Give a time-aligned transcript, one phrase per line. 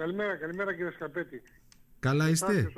[0.00, 1.42] Καλημέρα, καλημέρα κύριε Σκαπέτη.
[1.98, 2.72] Καλά είστε;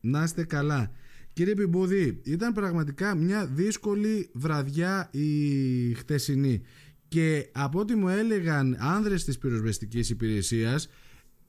[0.00, 0.90] Να είστε καλά.
[1.32, 6.62] Κύριε Πιμπούδη, ήταν πραγματικά μια δύσκολη βραδιά η χτεσινή
[7.08, 10.90] και από ό,τι μου έλεγαν άνδρες της πυροσβεστικής υπηρεσίας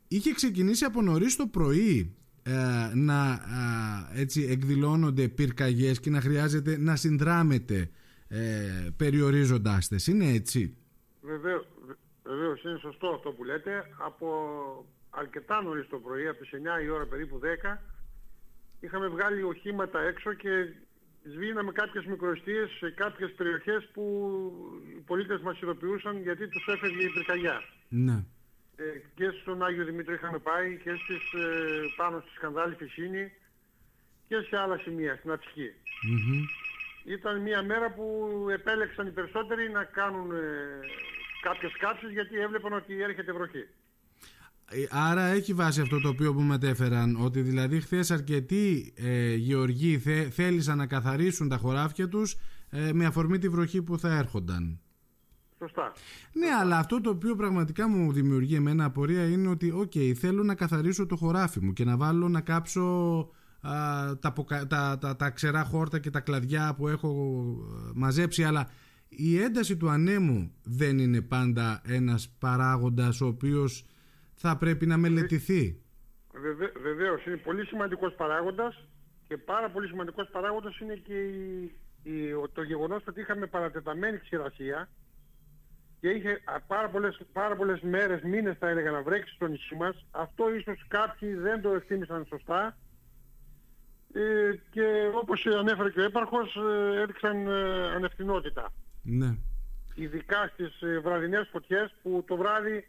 [0.08, 2.52] είχε ξεκινήσει από νωρίς το πρωί ε,
[2.94, 3.32] να
[4.14, 7.90] ε, έτσι εκδηλώνονται πυρκαγιές και να χρειάζεται να συνδράμετε
[8.28, 8.40] ε,
[8.98, 10.08] περιορίζοντάς τες.
[10.08, 10.78] Είναι έτσι;
[11.22, 11.68] Βεβαίως,
[12.62, 13.86] βεβαίως είναι σωστό αυτό που λέτε.
[13.98, 14.30] Από
[15.10, 17.78] αρκετά νωρίς το πρωί, από τις 9 η ώρα περίπου 10,
[18.80, 20.74] είχαμε βγάλει οχήματα έξω και
[21.24, 24.04] σβήναμε κάποιες μικροεστίες σε κάποιες περιοχές που
[24.98, 27.62] οι πολίτες μας ειδοποιούσαν γιατί τους έφευγε η πυρκαγιά.
[27.90, 28.24] Ναι.
[28.76, 28.84] Ε,
[29.16, 33.32] και στον Άγιο Δημήτρη είχαμε πάει και στις, ε, πάνω στη Σκανδάλη Φυσίνη
[34.28, 35.72] και σε άλλα σημεία, στην αττικη
[37.06, 38.06] Ήταν μια μέρα που
[38.52, 40.80] επέλεξαν οι περισσότεροι να κάνουν ε,
[41.42, 43.68] κάποιες κάψεις γιατί έβλεπαν ότι έρχεται βροχή.
[44.72, 49.98] Ε, άρα έχει βάση αυτό το οποίο που μετέφεραν ότι δηλαδή χθες αρκετοί ε, γεωργοί
[49.98, 52.38] θε, θέλησαν να καθαρίσουν τα χωράφια τους
[52.70, 54.80] ε, με αφορμή τη βροχή που θα έρχονταν.
[55.60, 55.92] Σωστά.
[56.34, 60.56] Ναι, αλλά αυτό το οποίο πραγματικά μου δημιουργεί εμένα απορία είναι ότι οκ, θέλω να
[60.56, 63.30] καθαρίσω το χωράφι μου και να βάλω να κάψω
[64.20, 64.34] τα,
[64.68, 67.10] τα, τα, τα ξερά χόρτα και τα κλαδιά που έχω
[67.88, 68.70] ε, μαζέψει αλλά
[69.10, 73.86] η ένταση του ανέμου δεν είναι πάντα ένας παράγοντας ο οποίος
[74.34, 75.82] θα πρέπει να μελετηθεί.
[76.34, 78.88] Βεβαίω, βεβαίως, είναι πολύ σημαντικός παράγοντας
[79.28, 81.14] και πάρα πολύ σημαντικός παράγοντας είναι και
[82.04, 84.90] η, το γεγονός ότι είχαμε παρατεταμένη ξηρασία
[86.00, 90.06] και είχε πάρα πολλές, πάρα πολλές μέρες, μήνες θα έλεγα να βρέξει στο νησί μας.
[90.12, 92.78] Αυτό ίσως κάποιοι δεν το εκτίμησαν σωστά
[94.14, 98.74] ε, και όπως ανέφερε και ο έπαρχος ε, έδειξαν ε, ανευθυνότητα.
[99.04, 99.36] Ναι.
[99.96, 102.88] Ειδικά στις ε, βραδινές φωτιές που το βράδυ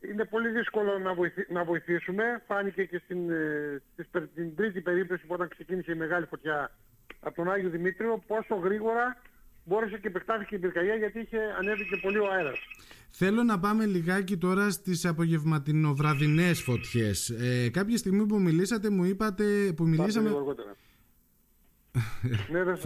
[0.00, 1.14] είναι πολύ δύσκολο να,
[1.52, 2.42] να βοηθήσουμε.
[2.46, 3.82] Φάνηκε και στην, ε,
[4.32, 6.70] στην τρίτη περίπτωση που όταν ξεκίνησε η μεγάλη φωτιά
[7.20, 9.22] από τον Άγιο Δημήτριο πόσο γρήγορα
[9.64, 12.58] μπόρεσε και επεκτάθηκε η πυρκαγιά γιατί είχε ανέβει και πολύ ο αέρας.
[13.10, 17.30] Θέλω να πάμε λιγάκι τώρα στις απογευματινοβραδινές φωτιές.
[17.30, 19.72] Ε, κάποια στιγμή που μιλήσατε μου είπατε...
[19.76, 20.30] Που μιλήσαμε...
[22.50, 22.76] ναι, δεν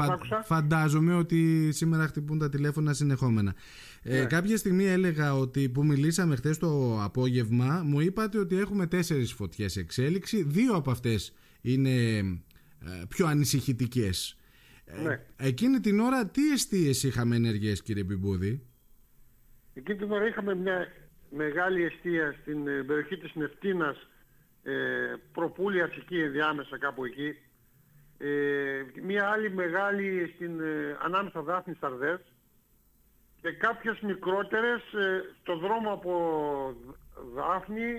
[0.44, 3.54] Φαντάζομαι ότι σήμερα χτυπούν τα τηλέφωνα συνεχόμενα.
[4.02, 4.26] Ε, ναι.
[4.26, 9.76] κάποια στιγμή έλεγα ότι που μιλήσαμε χθες το απόγευμα μου είπατε ότι έχουμε τέσσερις φωτιές
[9.76, 10.42] εξέλιξη.
[10.42, 14.38] Δύο από αυτές είναι ε, πιο ανησυχητικές.
[14.84, 15.24] Ε, ναι.
[15.36, 18.62] εκείνη την ώρα τι αιστείες είχαμε ενεργές κύριε Μπιμπούδη;
[19.74, 20.86] Εκείνη την ώρα είχαμε μια
[21.30, 24.08] μεγάλη αιστεία στην περιοχή της Νευτίνας
[24.62, 24.72] ε,
[25.32, 27.36] προπούλη αρχική ενδιάμεσα κάπου εκεί
[28.18, 32.20] ε, μία άλλη μεγάλη στην, ε, ανάμεσα Δάφνη Σαρδές
[33.40, 36.12] και κάποιες μικρότερες ε, στο δρόμο από
[37.34, 37.92] Δάφνη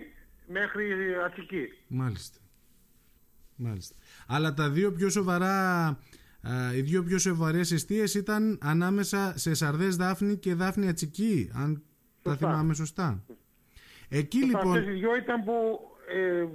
[0.47, 1.67] μέχρι Ατσική.
[1.87, 2.39] Μάλιστα.
[3.55, 3.95] Μάλιστα.
[4.27, 5.97] Αλλά τα δύο πιο σοβαρά
[6.75, 11.83] οι δύο πιο σοβαρές αιστείες ήταν ανάμεσα σε Σαρδές Δάφνη και Δάφνη Ατσική αν
[12.21, 13.23] τα θυμάμαι σωστά.
[14.09, 14.77] Εκεί λοιπόν...
[14.77, 16.45] Αυτές οι δυο ήταν που ε,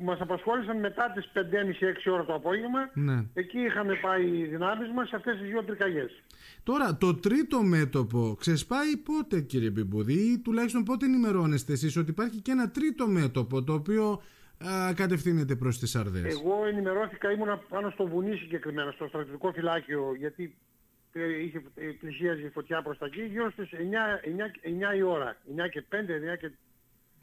[0.00, 2.90] μας απασχόλησαν μετά τις 5.30-6 ώρα το απόγευμα.
[2.94, 3.24] Ναι.
[3.34, 6.22] Εκεί είχαμε πάει οι δυνάμεις μας σε αυτές τις δύο πυρκαγιές.
[6.62, 12.40] Τώρα το τρίτο μέτωπο ξεσπάει πότε κύριε Μπιμπούδη ή τουλάχιστον πότε ενημερώνεστε εσείς ότι υπάρχει
[12.40, 14.22] και ένα τρίτο μέτωπο το οποίο
[14.66, 16.40] α, κατευθύνεται προς τις Αρδές.
[16.40, 20.56] Εγώ ενημερώθηκα, ήμουνα πάνω στο βουνί συγκεκριμένα, στο στρατιωτικό φυλάκιο γιατί
[21.44, 21.62] είχε
[22.00, 25.84] πλησίαζε η φωτιά προς τα εκεί γύρω στις 9, 9, 9 η ώρα, 9 και
[25.90, 25.98] 5, 9
[26.38, 26.50] και...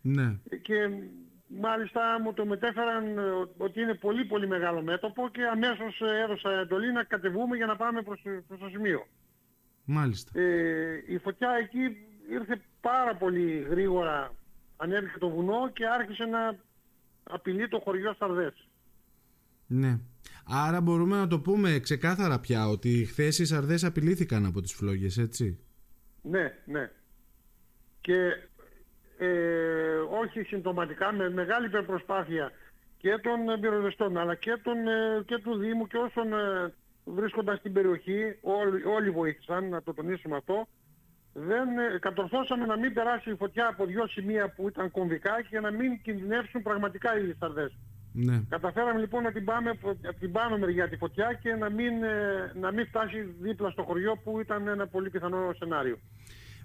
[0.01, 0.38] Ναι.
[0.61, 0.89] Και
[1.59, 3.22] Μάλιστα μου το μετέφεραν ε,
[3.57, 7.75] ότι είναι πολύ πολύ μεγάλο μέτωπο και αμέσως ε, έδωσα εντολή να κατεβούμε για να
[7.75, 9.07] πάμε προς, προς το σημείο.
[9.85, 10.40] Μάλιστα.
[10.40, 11.97] Ε, η φωτιά εκεί
[12.29, 14.34] ήρθε πάρα πολύ γρήγορα,
[14.78, 16.57] ανέβηκε το βουνό και άρχισε να
[17.23, 18.67] απειλεί το χωριό Σαρδές.
[19.67, 20.00] Ναι.
[20.45, 25.17] Άρα μπορούμε να το πούμε ξεκάθαρα πια ότι χθες οι Σαρδές απειλήθηκαν από τις φλόγες,
[25.17, 25.59] έτσι;
[26.22, 26.91] Ναι, ναι.
[28.01, 28.16] Και
[29.26, 32.52] ε, όχι συμπτωματικά, με μεγάλη υπερπροσπάθεια
[32.97, 36.73] και των πυροδεστών αλλά και, των, ε, και του Δήμου και όσων ε,
[37.06, 40.68] βρίσκονταν στην περιοχή, όλοι, όλοι βοήθησαν, να το τονίσουμε αυτό,
[41.34, 45.59] δεν ε, κατορθώσαμε να μην περάσει η φωτιά από δύο σημεία που ήταν κομβικά και
[45.59, 47.78] να μην κινδυνεύσουν πραγματικά οι σαρδές.
[48.14, 48.41] Ναι.
[48.50, 51.94] Καταφέραμε λοιπόν να την πάμε από την πάνω μεριά τη φωτιά και να μην,
[52.59, 55.97] να μην φτάσει δίπλα στο χωριό που ήταν ένα πολύ πιθανό σενάριο.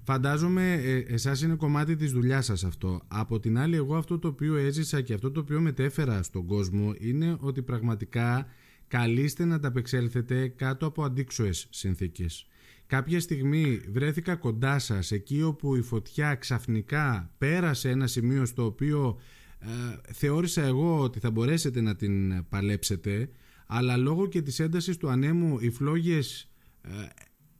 [0.06, 3.00] Φαντάζομαι ε, εσάς είναι κομμάτι της δουλειάς σας αυτό.
[3.08, 6.94] Από την άλλη εγώ αυτό το οποίο έζησα και αυτό το οποίο μετέφερα στον κόσμο
[6.98, 8.46] είναι ότι πραγματικά
[8.88, 12.46] καλείστε να τα απεξέλθετε κάτω από αντίξωες συνθήκες.
[12.86, 19.18] κάποια στιγμή βρέθηκα κοντά σας εκεί όπου η φωτιά ξαφνικά πέρασε ένα σημείο στο οποίο
[19.58, 19.66] ε,
[20.12, 23.30] θεώρησα εγώ ότι θα μπορέσετε να την παλέψετε
[23.66, 26.50] αλλά λόγω και της έντασης του ανέμου οι φλόγες
[26.82, 26.90] ε,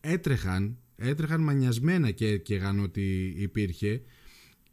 [0.00, 4.02] έτρεχαν έτρεχαν μανιασμένα και έκαιγαν ότι υπήρχε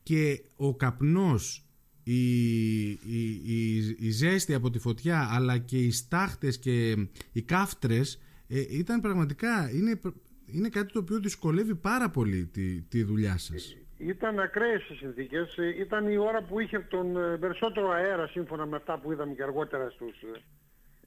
[0.04, 1.66] και ο καπνός
[2.04, 6.96] η, η, η, η, ζέστη από τη φωτιά αλλά και οι στάχτες και
[7.32, 10.00] οι κάφτρες ε, ήταν πραγματικά είναι,
[10.46, 13.78] είναι κάτι το οποίο δυσκολεύει πάρα πολύ τη, τη δουλειά σας.
[13.98, 15.58] Ήταν ακραίες οι συνθήκες.
[15.80, 19.44] Ήταν η ώρα που είχε τον ε, περισσότερο αέρα σύμφωνα με αυτά που είδαμε και
[19.44, 20.22] αργότερα στους,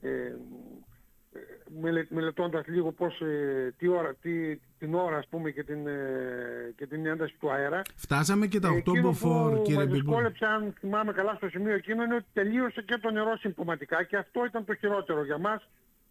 [0.01, 0.35] ε,
[1.83, 6.73] ε μελετώντας λίγο πώς, ε, τι ώρα, τι, την ώρα ας πούμε και την, ε,
[6.77, 7.81] και την ένταση του αέρα.
[7.95, 9.93] Φτάσαμε και τα 8 μποφόρ κύριε Μπιμπού.
[9.93, 14.17] δυσκόλεψε αν θυμάμαι καλά στο σημείο εκείνο είναι ότι τελείωσε και το νερό συμπτωματικά και
[14.17, 15.69] αυτό ήταν το χειρότερο για μας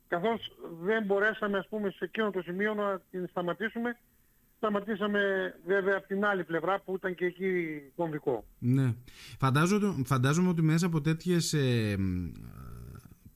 [0.08, 3.96] καθώς δεν μπορέσαμε ας πούμε σε εκείνο το σημείο να την σταματήσουμε
[4.56, 5.20] σταματήσαμε
[5.66, 8.44] βέβαια από την άλλη πλευρά που ήταν και εκεί κομβικό.
[8.58, 8.94] Ναι.
[9.38, 11.96] Φαντάζομαι, φαντάζομαι ότι μέσα από τέτοιες ε,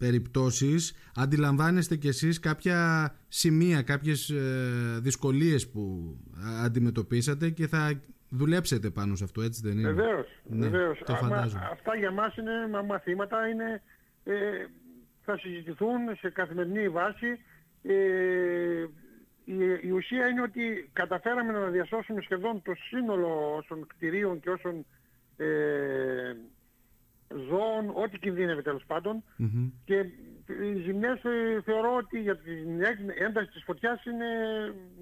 [0.00, 2.81] περιπτώσεις αντιλαμβάνεστε κι εσείς κάποια
[3.29, 6.14] σημεία, κάποιες ε, δυσκολίες που
[6.64, 10.99] αντιμετωπίσατε και θα δουλέψετε πάνω σε αυτό, έτσι δεν είναι; Βεβαίως, ναι, βεβαίως.
[11.06, 11.12] Το
[11.73, 13.82] αυτά για μας είναι μαθήματα, είναι,
[14.25, 14.67] ε,
[15.25, 17.38] θα συζητηθούν σε καθημερινή βάση.
[17.82, 17.94] Ε,
[19.44, 24.87] η, η, ουσία είναι ότι καταφέραμε να διασώσουμε σχεδόν το σύνολο όσων κτηρίων και όσων
[25.37, 25.47] ε,
[27.48, 28.84] ζώων, ό,τι κινδύνευε τέλος
[29.84, 29.94] Και
[30.46, 32.80] οι ζημιές ε, θεωρώ ότι για την
[33.18, 34.26] ένταση της φωτιάς είναι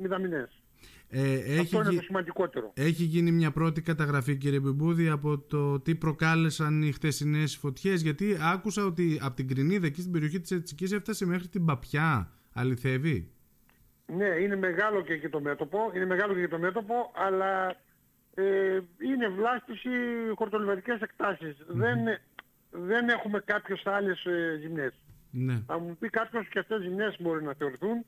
[0.01, 0.63] μηδαμινές.
[1.11, 2.73] Ε, έχει Αυτό είναι το σημαντικότερο.
[2.75, 8.37] Έχει γίνει μια πρώτη καταγραφή κύριε Μπιμπούδη από το τι προκάλεσαν οι χτεσινές φωτιές γιατί
[8.41, 12.33] άκουσα ότι από την Κρινίδα εκεί στην περιοχή της Ετσικής έφτασε μέχρι την Παπιά.
[12.53, 13.31] Αληθεύει;
[14.07, 17.77] Ναι, είναι μεγάλο και εκεί το μέτωπο, είναι μεγάλο και το μέτωπο, αλλά
[18.41, 19.89] ε, είναι βλάστηση
[20.35, 20.99] χορτολιβαδικές
[21.69, 21.99] Δεν,
[22.71, 24.93] δεν έχουμε κάποιες άλλες ε, ζημιές.
[25.31, 25.63] Ναι.
[25.67, 28.05] Θα μου πει κάποιος και αυτές οι ζημιές μπορεί να θεωρηθούν,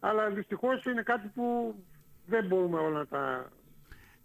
[0.00, 1.74] αλλά δυστυχώς είναι κάτι που
[2.26, 3.48] δεν μπορούμε όλα να τα...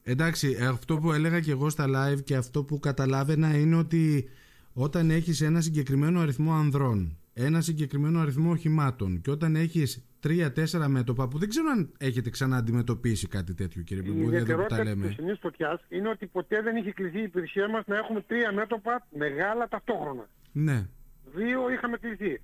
[0.04, 4.30] Εντάξει, αυτό που έλεγα και εγώ στα live και αυτό που καταλάβαινα είναι ότι
[4.74, 11.28] όταν έχεις ένα συγκεκριμένο αριθμό ανδρών, ένα συγκεκριμένο αριθμό οχημάτων και όταν έχεις τρία-τέσσερα μέτωπα
[11.28, 14.24] που δεν ξέρω αν έχετε ξανααντιμετωπίσει κάτι τέτοιο κύριε Μπιμπούδη.
[14.24, 17.98] Η ιδιαιτερότητα της Συνής Φωτιάς είναι ότι ποτέ δεν είχε κληθεί η υπηρεσία μας να
[17.98, 20.30] έχουμε τρία μέτωπα μεγάλα ταυτόχρονα.
[20.52, 20.88] Ναι.
[21.36, 22.42] Δύο είχαμε κληθεί.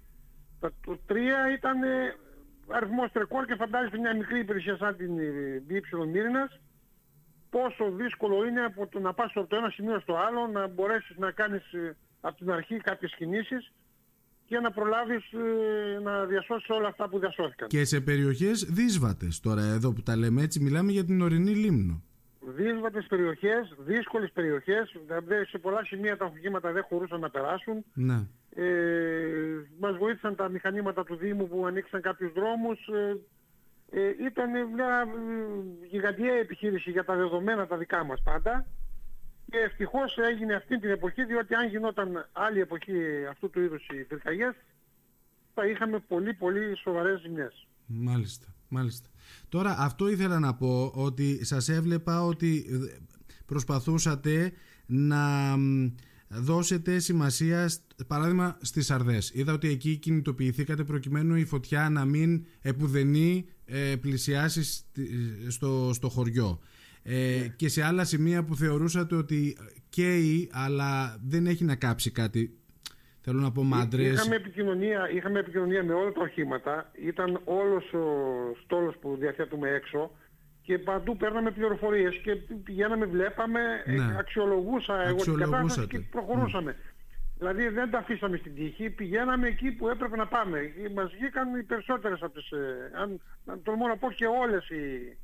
[0.59, 2.15] Το τρία ήταν ε,
[2.67, 5.11] αριθμός τρεκόρ και φαντάζεστε μια μικρή υπηρεσία σαν την
[5.67, 6.59] Μπίψιλον Μύρινας
[7.49, 11.17] πόσο δύσκολο είναι από το να πας από το ένα σημείο στο άλλο να μπορέσεις
[11.17, 13.71] να κάνεις ε, από την αρχή κάποιες κινήσεις
[14.53, 17.67] για να προλάβεις ε, να διασώσεις όλα αυτά που διασώθηκαν.
[17.67, 22.01] Και σε περιοχές δύσβατες τώρα εδώ που τα λέμε έτσι μιλάμε για την ορεινή λίμνο.
[22.39, 27.85] Δύσβατες περιοχές, δύσκολες περιοχές, δηλαδή σε πολλά σημεία τα οχήματα δεν χωρούσαν να περάσουν.
[27.93, 28.19] Ναι.
[28.55, 28.65] Ε,
[29.79, 32.87] μας βοήθησαν τα μηχανήματα του Δήμου που ανοίξαν κάποιους δρόμους.
[32.87, 33.17] Ε,
[33.99, 38.65] ε, ήταν μια ε, γιγαντιαία επιχείρηση για τα δεδομένα τα δικά μας πάντα.
[39.53, 42.91] Και ευτυχώς έγινε αυτή την εποχή, διότι αν γινόταν άλλη εποχή
[43.29, 44.55] αυτού του είδους οι πυρκαγιές,
[45.53, 47.67] θα είχαμε πολύ πολύ σοβαρές ζημιές.
[47.85, 49.09] Μάλιστα, μάλιστα.
[49.49, 52.65] Τώρα αυτό ήθελα να πω, ότι σας έβλεπα ότι
[53.45, 54.51] προσπαθούσατε
[54.85, 55.55] να
[56.27, 57.69] δώσετε σημασία,
[58.07, 59.31] παράδειγμα, στις Αρδές.
[59.33, 64.85] Είδα ότι εκεί κινητοποιηθήκατε προκειμένου η φωτιά να μην επουδενή ε, πλησιάσεις
[65.47, 66.59] στο, στο χωριό.
[67.03, 67.47] Ε, ναι.
[67.47, 69.57] και σε άλλα σημεία που θεωρούσατε ότι
[69.89, 72.57] καίει αλλά δεν έχει να κάψει κάτι
[73.21, 78.05] θέλω να πω μάντρες είχαμε επικοινωνία, είχαμε επικοινωνία με όλα τα οχήματα ήταν όλος ο
[78.63, 80.11] στόλος που διαθέτουμε έξω
[80.63, 84.15] και παντού παίρναμε πληροφορίες και πηγαίναμε, βλέπαμε, ναι.
[84.19, 86.71] αξιολογούσα εγώ την κατάσταση και προχωρούσαμε.
[86.71, 86.77] Ναι.
[87.37, 90.59] Δηλαδή δεν τα αφήσαμε στην τύχη, πηγαίναμε εκεί που έπρεπε να πάμε.
[90.95, 95.17] Μας βγήκαν οι περισσότερες από τις, ε, αν, αν τολμώ να πω και όλες οι,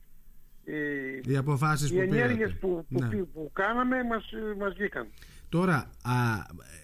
[1.26, 3.24] οι αποφάσεις οι που ενέργειες που, που, ναι.
[3.24, 5.08] που, κάναμε μας, μας βγήκαν.
[5.50, 6.14] Τώρα, α,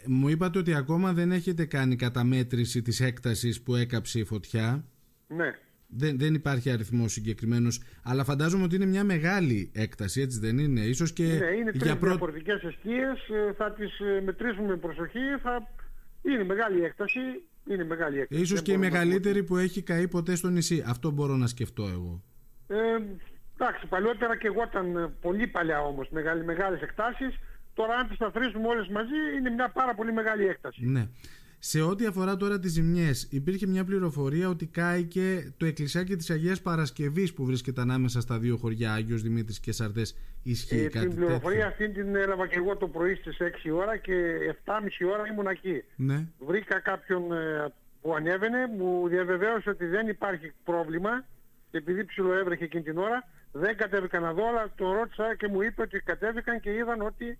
[0.05, 4.85] μου είπατε ότι ακόμα δεν έχετε κάνει καταμέτρηση της έκτασης που έκαψε η φωτιά.
[5.27, 5.55] Ναι.
[5.87, 10.81] Δεν, δεν υπάρχει αριθμός συγκεκριμένος, αλλά φαντάζομαι ότι είναι μια μεγάλη έκταση, έτσι δεν είναι;
[10.81, 15.19] Ίσως και ναι, είναι τρεις για διαφορετικές αιστείες, ε, θα τις ε, μετρήσουμε με προσοχή,
[15.41, 15.67] θα...
[16.21, 17.19] είναι μεγάλη έκταση.
[17.69, 18.41] Είναι μεγάλη έκταση.
[18.41, 20.83] Ίσως και η μεγαλύτερη που έχει καεί ποτέ στο νησί.
[20.87, 22.23] Αυτό μπορώ να σκεφτώ εγώ.
[22.67, 22.75] Ε,
[23.57, 27.39] Εντάξει, παλιότερα και εγώ ήταν ε, πολύ παλιά όμως, μεγάλη, μεγάλες εκτάσεις.
[27.73, 30.85] Τώρα αν τις σταθρίσουμε όλες μαζί είναι μια πάρα πολύ μεγάλη έκταση.
[30.85, 31.07] Ναι.
[31.59, 36.61] Σε ό,τι αφορά τώρα τις ζημιές, υπήρχε μια πληροφορία ότι κάηκε το εκκλησάκι της Αγίας
[36.61, 40.17] Παρασκευής που βρίσκεται ανάμεσα στα δύο χωριά, Άγιος Δημήτρης και Σαρδές.
[40.43, 43.97] Ισχύει ε, κάτι Την πληροφορία αυτή την έλαβα και εγώ το πρωί στις 6 ώρα
[43.97, 44.13] και
[44.65, 44.73] 7.30
[45.13, 45.83] ώρα ήμουν εκεί.
[45.95, 46.27] Ναι.
[46.39, 51.25] Βρήκα κάποιον ε, που ανέβαινε, μου διαβεβαίωσε ότι δεν υπάρχει πρόβλημα
[51.75, 55.61] και επειδή ψιλοέβρεχε εκείνη την ώρα, δεν κατέβηκαν να δω, αλλά το ρώτησα και μου
[55.61, 57.37] είπε ότι κατέβηκαν και είδαν ότι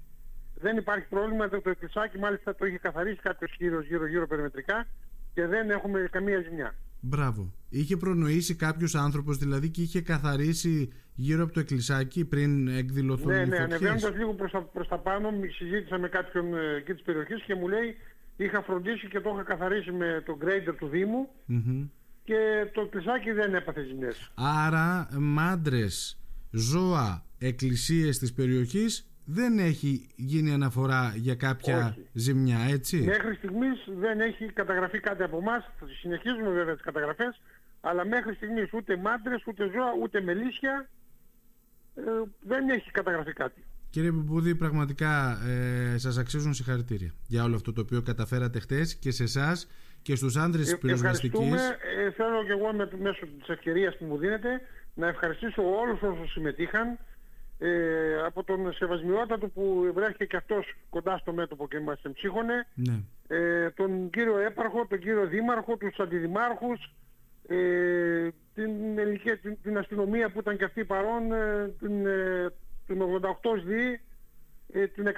[0.56, 1.50] δεν υπάρχει πρόβλημα.
[1.50, 4.88] Το εκκλησάκι μάλιστα το είχε καθαρίσει κάποιος κύριος γύρω-γύρω περιμετρικά
[5.34, 6.76] και δεν έχουμε καμία ζημιά.
[7.00, 7.54] Μπράβο.
[7.70, 13.42] Είχε προνοήσει κάποιος άνθρωπος δηλαδή και είχε καθαρίσει γύρω από το εκκλησάκι πριν εκδηλωθούν ναι,
[13.42, 17.02] οι Ναι, ανεβαίνοντας λίγο προς τα, προς τα πάνω, συζήτησα με κάποιον ε, εκεί της
[17.02, 17.96] περιοχής και μου λέει
[18.36, 21.30] είχα φροντίσει και το είχα καθαρίσει με το grader του Δήμου
[22.26, 24.32] και το εκκλησάκι δεν έπαθε ζημιές.
[24.36, 26.20] Άρα μάντρες,
[26.52, 34.20] ζώα, εκκλησίες της περιοχής δεν έχει γίνει αναφορά για κάποια ζημιά, έτσι; Μέχρι στιγμής δεν
[34.20, 35.72] έχει καταγραφεί κάτι από εμάς.
[36.02, 37.42] Συνεχίζουμε βέβαια τις καταγραφές,
[37.82, 40.90] αλλά μέχρι στιγμής ούτε μάντρες, ούτε ζώα, ούτε μελίσια
[41.96, 42.02] ε,
[42.42, 43.64] δεν έχει καταγραφεί κάτι.
[43.90, 49.12] Κύριε Μπουμπούδη, πραγματικά ε, σας αξίζουν συγχαρητήρια για όλο αυτό το οποίο καταφέρατε χτες και
[49.12, 49.68] σε εσάς
[50.06, 51.40] και στους άντρες της πυροσβεστικής.
[51.40, 52.06] Ευχαριστούμε.
[52.06, 54.62] Ε, θέλω και εγώ με, μέσω της ευκαιρίας που μου δίνετε
[54.94, 56.98] να ευχαριστήσω όλους όσους συμμετείχαν
[57.60, 57.70] ε,
[58.26, 63.00] από τον Σεβασμιότατο που βρέθηκε και αυτός κοντά στο μέτωπο και μας εμψύχωνε, ναι.
[63.28, 66.94] ε, τον κύριο Έπαρχο, τον κύριο Δήμαρχο, τους αντιδημάρχους,
[67.48, 68.72] ε, την,
[69.42, 72.54] την, την, αστυνομία που ήταν και αυτή παρόν, ε, την, ε,
[72.88, 74.02] την 88 ΣΔΙ,
[74.74, 75.14] ε, την 130,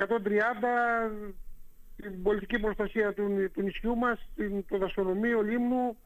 [2.01, 3.23] την πολιτική προστασία του,
[3.53, 5.97] του νησιού μας, την, το δασονομείο Λίμνου,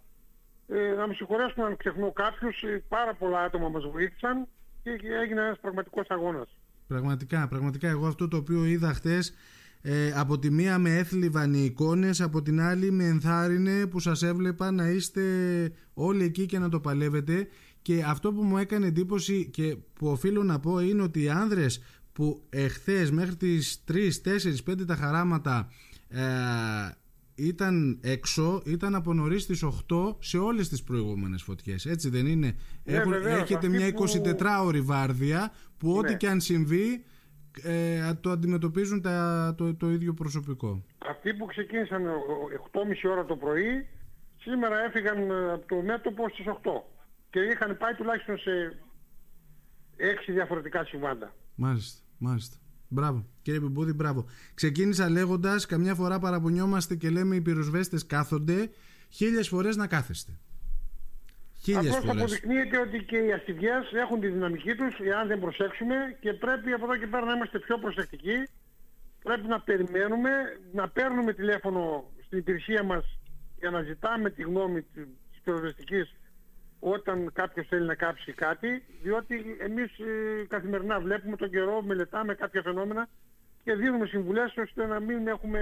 [0.68, 4.48] ε, να με συγχωρέσουν αν ξεχνώ κάποιους, ε, πάρα πολλά άτομα μας βοήθησαν
[4.84, 4.90] και
[5.22, 6.58] έγινε ένας πραγματικός αγώνας.
[6.88, 9.34] Πραγματικά, πραγματικά εγώ αυτό το οποίο είδα χτες
[9.82, 14.24] ε, από τη μία με έθλιβαν οι εικόνες, από την άλλη με ενθάρρυνε που σας
[14.24, 15.22] έβλεπα να είστε
[15.94, 17.48] όλοι εκεί και να το παλεύετε
[17.82, 22.01] και αυτό που μου έκανε εντύπωση και που οφείλω να πω είναι ότι οι άνδρες
[22.14, 23.94] που εχθές μέχρι τις 3,
[24.66, 25.72] 4, 5 τα χαράματα
[26.10, 26.22] ε,
[27.36, 29.58] ήταν έξω, ήταν από νωρίς στι
[29.90, 31.86] 8 σε όλες τις προηγούμενες φωτιές.
[31.86, 36.18] Έτσι δεν είναι; Ναι, έχετε μια 24ωρη βάρδια που ό,τι ναι.
[36.18, 37.04] και αν συμβεί
[37.64, 40.84] ε, το αντιμετωπίζουν τα, το, το ίδιο προσωπικό.
[41.10, 42.04] Αυτοί που ξεκίνησαν
[42.74, 43.88] 8.30 ώρα το πρωί,
[44.38, 46.52] σήμερα έφυγαν ε, από το μέτωπο στις 8
[47.30, 48.78] και είχαν πάει τουλάχιστον σε
[49.98, 51.34] 6 διαφορετικά συμβάντα.
[51.56, 52.58] Μάλιστα, μάλιστα.
[52.88, 53.26] Μπράβο.
[53.42, 54.26] Κύριε Πιμπούδη, μπράβο.
[54.54, 58.70] Ξεκίνησα λέγοντας: Καμιά φορά παραπονιόμαστε και λέμε οι πυροσβέστες κάθονται,
[59.10, 60.32] χίλιες φορές να κάθεστε.
[61.64, 66.34] Χίλιες Απλώς αποδεικνύεται ότι και οι αστιδιές έχουν τη δυναμική τους εάν δεν προσέξουμε και
[66.34, 68.38] πρέπει από εδώ και πέρα να είμαστε πιο προσεκτικοί.
[69.24, 70.30] Πρέπει να περιμένουμε,
[70.74, 73.20] να παίρνουμε τηλέφωνο στην υπηρεσία μας
[73.60, 76.16] για να ζητάμε τη γνώμη της πυροσβεστικής
[76.84, 82.62] όταν κάποιος θέλει να κάψει κάτι, διότι εμείς ε, καθημερινά βλέπουμε τον καιρό, μελετάμε κάποια
[82.62, 83.10] φαινόμενα
[83.64, 85.62] και δίνουμε συμβουλές ώστε να μην έχουμε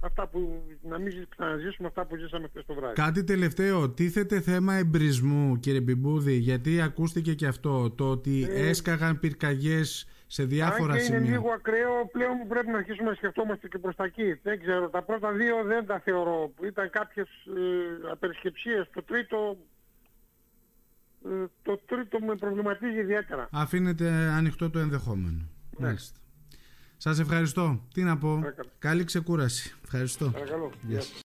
[0.00, 2.94] αυτά που, να μην ξαναζήσουμε αυτά που ζήσαμε χθες το βράδυ.
[2.94, 9.20] Κάτι τελευταίο, τίθεται θέμα εμπρισμού κύριε Μπιμπούδη, γιατί ακούστηκε και αυτό, το ότι ε, έσκαγαν
[9.20, 11.20] πυρκαγιές σε διάφορα αν και σημεία.
[11.20, 14.38] είναι λίγο ακραίο, πλέον πρέπει να αρχίσουμε να σκεφτόμαστε και προς τα εκεί.
[14.42, 16.52] Δεν ξέρω, τα πρώτα δύο δεν τα θεωρώ.
[16.62, 18.90] Ήταν κάποιες ε, απερισκεψίες.
[18.94, 19.75] Το τρίτο ε,
[21.62, 23.48] το τρίτο με προβληματίζει ιδιαίτερα.
[23.52, 25.48] Αφήνεται ανοιχτό το ενδεχόμενο.
[25.78, 25.94] Ναι.
[26.96, 27.80] Σας ευχαριστώ.
[27.94, 28.42] Τι να πω.
[28.78, 29.74] Καλή ξεκούραση.
[29.84, 30.30] Ευχαριστώ.
[30.30, 30.72] Παρακαλώ.